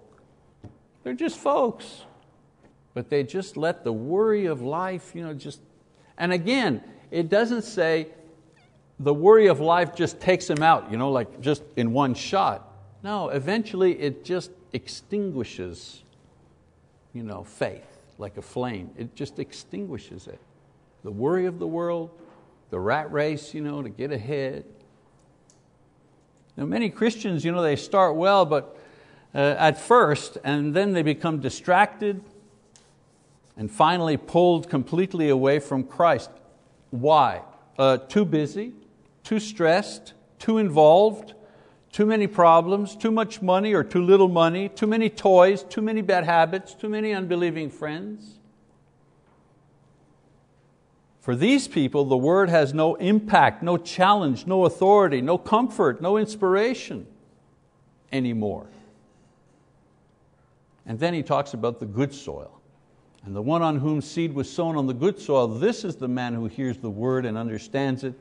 [1.05, 2.03] they're just folks.
[2.95, 5.61] But they just let the worry of life, you know, just.
[6.18, 8.09] And again, it doesn't say
[8.99, 12.76] the worry of life just takes them out, you know, like just in one shot.
[13.07, 16.02] No, eventually it just extinguishes
[17.14, 17.86] you know, faith
[18.18, 18.90] like a flame.
[18.98, 20.40] It just extinguishes it.
[21.04, 22.11] The worry of the world,
[22.70, 24.64] the rat race you know, to get ahead.
[26.57, 28.76] Now, many Christians, you know, they start well, but
[29.32, 32.20] uh, at first, and then they become distracted,
[33.57, 36.30] and finally pulled completely away from Christ.
[36.90, 37.42] Why?
[37.78, 38.72] Uh, too busy,
[39.22, 41.34] too stressed, too involved,
[41.97, 46.03] too many problems, too much money or too little money, too many toys, too many
[46.03, 48.38] bad habits, too many unbelieving friends.
[51.22, 56.18] For these people, the word has no impact, no challenge, no authority, no comfort, no
[56.18, 57.07] inspiration
[58.12, 58.66] anymore.
[60.84, 62.61] And then he talks about the good soil.
[63.24, 66.09] And the one on whom seed was sown on the good soil, this is the
[66.09, 68.12] man who hears the word and understands it,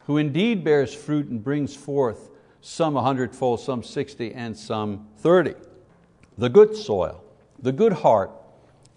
[0.00, 2.28] who indeed bears fruit and brings forth
[2.62, 5.54] some a hundredfold, some sixty, and some thirty.
[6.38, 7.22] The good soil,
[7.60, 8.30] the good heart,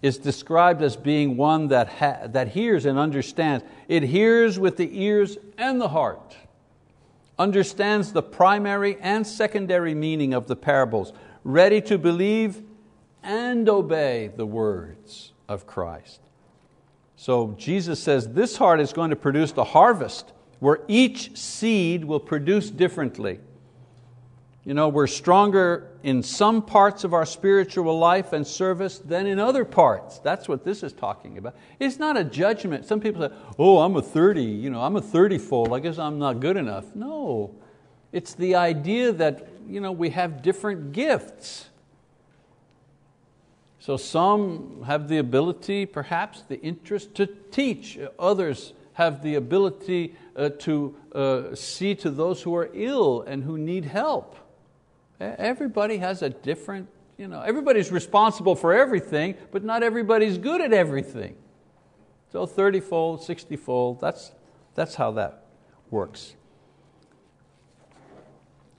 [0.00, 3.64] is described as being one that, ha- that hears and understands.
[3.88, 6.36] It hears with the ears and the heart,
[7.38, 11.12] understands the primary and secondary meaning of the parables,
[11.44, 12.62] ready to believe
[13.22, 16.20] and obey the words of Christ.
[17.16, 22.20] So Jesus says this heart is going to produce the harvest where each seed will
[22.20, 23.40] produce differently.
[24.66, 29.38] You know, we're stronger in some parts of our spiritual life and service than in
[29.38, 30.18] other parts.
[30.18, 31.54] That's what this is talking about.
[31.78, 32.84] It's not a judgment.
[32.84, 35.98] Some people say, oh, I'm a 30, you know, I'm a 30 fold, I guess
[35.98, 36.96] I'm not good enough.
[36.96, 37.54] No,
[38.10, 41.68] it's the idea that you know, we have different gifts.
[43.78, 47.98] So some have the ability, perhaps the interest to teach.
[48.18, 53.58] Others have the ability uh, to uh, see to those who are ill and who
[53.58, 54.36] need help.
[55.20, 60.72] Everybody has a different, you know, everybody's responsible for everything, but not everybody's good at
[60.72, 61.36] everything.
[62.32, 64.32] So 30 fold, 60 fold, that's,
[64.74, 65.44] that's how that
[65.90, 66.34] works.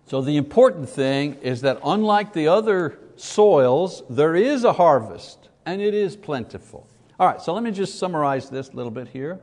[0.05, 5.81] So the important thing is that unlike the other soils, there is a harvest and
[5.81, 6.87] it is plentiful.
[7.19, 9.39] All right, so let me just summarize this a little bit here.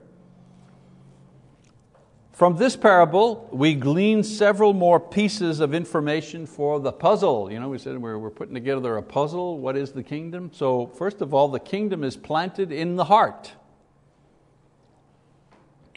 [2.35, 7.51] From this parable, we glean several more pieces of information for the puzzle.
[7.51, 9.59] You know, we said we're, we're putting together a puzzle.
[9.59, 10.51] What is the kingdom?
[10.53, 13.53] So, first of all, the kingdom is planted in the heart.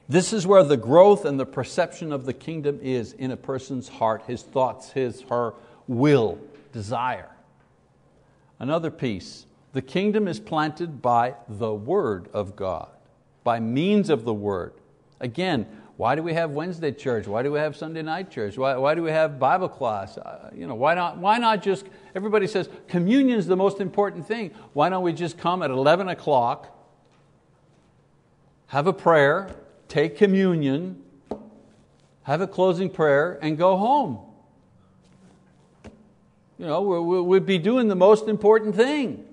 [0.07, 3.89] This is where the growth and the perception of the kingdom is in a person's
[3.89, 5.55] heart, his thoughts, his, her
[5.87, 6.37] will,
[6.71, 7.31] desire.
[8.59, 12.89] Another piece, the kingdom is planted by the Word of God,
[13.43, 14.73] by means of the Word.
[15.19, 15.65] Again,
[15.97, 17.27] why do we have Wednesday church?
[17.27, 18.55] Why do we have Sunday night church?
[18.55, 20.19] Why, why do we have Bible class?
[20.19, 24.27] Uh, you know, why, not, why not just, everybody says communion is the most important
[24.27, 24.51] thing.
[24.73, 26.71] Why don't we just come at 11 o'clock,
[28.67, 29.55] have a prayer,
[29.87, 31.01] take communion,
[32.23, 34.19] have a closing prayer, and go home?
[36.59, 36.81] You know,
[37.23, 39.26] we'd be doing the most important thing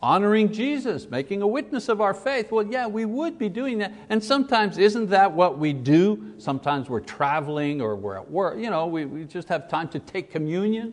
[0.00, 2.52] honoring Jesus, making a witness of our faith.
[2.52, 3.92] Well, yeah, we would be doing that.
[4.08, 6.34] And sometimes isn't that what we do?
[6.38, 8.58] Sometimes we're traveling or we're at work.
[8.58, 10.92] You know, we, we just have time to take communion.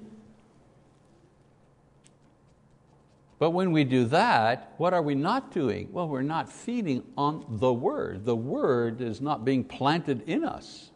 [3.37, 5.89] But when we do that, what are we not doing?
[5.91, 8.25] Well, we're not feeding on the Word.
[8.25, 10.91] The Word is not being planted in us.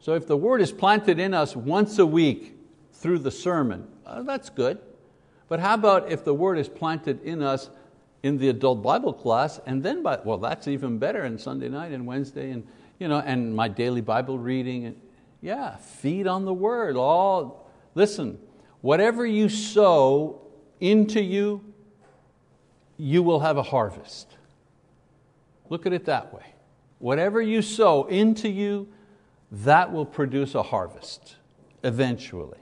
[0.00, 2.58] So if the Word is planted in us once a week
[2.92, 4.78] through the sermon, uh, that's good.
[5.48, 7.70] But how about if the word is planted in us
[8.22, 11.92] in the adult Bible class, and then by, well, that's even better, and Sunday night
[11.92, 12.66] and Wednesday, and,
[12.98, 14.86] you know, and my daily Bible reading.
[14.86, 15.00] And,
[15.42, 16.96] yeah, feed on the word.
[16.96, 18.38] All, listen,
[18.80, 20.40] whatever you sow
[20.80, 21.62] into you,
[22.96, 24.36] you will have a harvest.
[25.68, 26.54] Look at it that way.
[26.98, 28.88] Whatever you sow into you,
[29.50, 31.36] that will produce a harvest
[31.82, 32.58] eventually.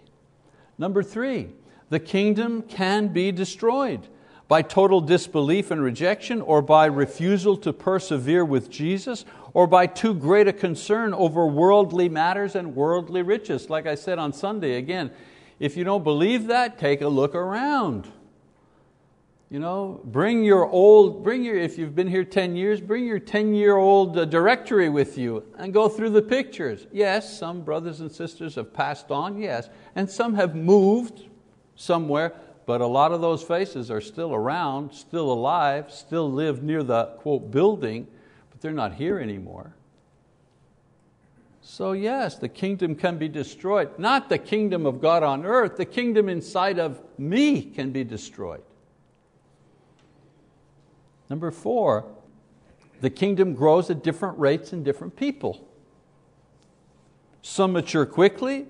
[0.79, 1.51] Number three,
[1.93, 4.09] the kingdom can be destroyed
[4.49, 10.15] by total disbelief and rejection, or by refusal to persevere with Jesus, or by too
[10.15, 13.69] great a concern over worldly matters and worldly riches.
[13.69, 15.11] Like I said on Sunday, again,
[15.61, 18.11] if you don't believe that, take a look around.
[19.51, 23.19] You know, bring your old, bring your, if you've been here 10 years, bring your
[23.19, 26.87] 10 year old uh, directory with you and go through the pictures.
[26.91, 31.29] Yes, some brothers and sisters have passed on, yes, and some have moved
[31.77, 32.33] somewhere,
[32.67, 37.07] but a lot of those faces are still around, still alive, still live near the
[37.19, 38.07] quote building,
[38.51, 39.75] but they're not here anymore.
[41.61, 43.99] So, yes, the kingdom can be destroyed.
[43.99, 48.63] Not the kingdom of God on earth, the kingdom inside of me can be destroyed.
[51.31, 52.05] Number four,
[53.01, 55.67] the kingdom grows at different rates in different people.
[57.43, 58.67] Some mature quickly,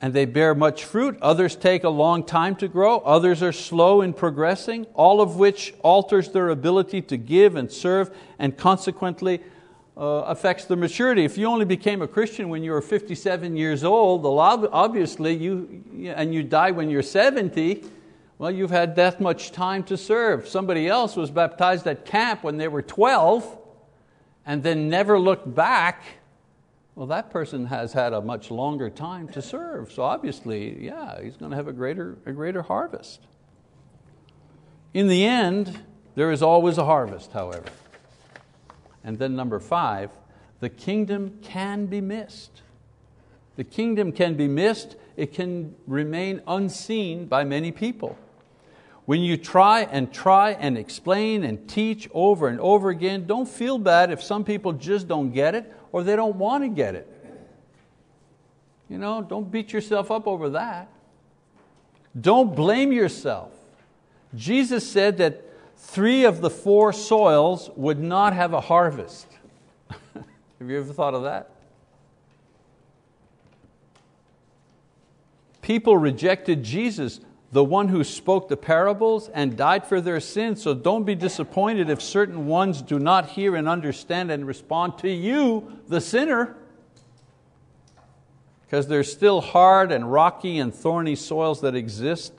[0.00, 1.18] and they bear much fruit.
[1.20, 2.98] Others take a long time to grow.
[2.98, 8.10] Others are slow in progressing, all of which alters their ability to give and serve
[8.38, 9.40] and consequently
[9.96, 11.24] uh, affects their maturity.
[11.24, 15.84] If you only became a Christian when you were 57 years old, obviously you,
[16.16, 17.84] and you die when you're 70,
[18.38, 20.48] well, you've had that much time to serve.
[20.48, 23.58] Somebody else was baptized at camp when they were 12
[24.46, 26.02] and then never looked back
[27.00, 29.90] well, that person has had a much longer time to serve.
[29.90, 33.22] So obviously, yeah, he's going to have a greater, a greater harvest.
[34.92, 35.80] In the end,
[36.14, 37.64] there is always a harvest, however.
[39.02, 40.10] And then number five,
[40.58, 42.60] the kingdom can be missed.
[43.56, 48.18] The kingdom can be missed, it can remain unseen by many people.
[49.06, 53.78] When you try and try and explain and teach over and over again, don't feel
[53.78, 57.08] bad if some people just don't get it or they don't want to get it.
[58.88, 60.88] You know, don't beat yourself up over that.
[62.20, 63.52] Don't blame yourself.
[64.34, 65.42] Jesus said that
[65.76, 69.26] three of the four soils would not have a harvest.
[69.88, 71.50] have you ever thought of that?
[75.62, 77.20] People rejected Jesus,
[77.52, 81.90] the one who spoke the parables and died for their sins, so don't be disappointed
[81.90, 86.56] if certain ones do not hear and understand and respond to you, the sinner
[88.70, 92.32] because there's still hard and rocky and thorny soils that exist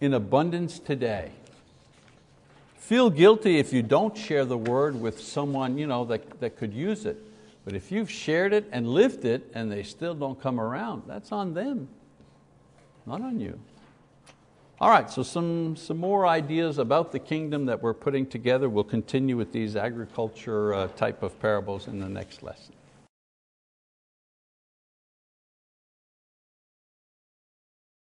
[0.00, 1.30] in abundance today.
[2.74, 6.74] Feel guilty if you don't share the word with someone you know, that, that could
[6.74, 7.22] use it.
[7.64, 11.30] But if you've shared it and lived it and they still don't come around, that's
[11.30, 11.86] on them,
[13.06, 13.56] not on you.
[14.78, 18.68] All right, so some, some more ideas about the kingdom that we're putting together.
[18.68, 22.75] We'll continue with these agriculture uh, type of parables in the next lesson.